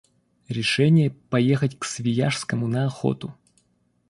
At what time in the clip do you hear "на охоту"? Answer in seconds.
2.67-3.35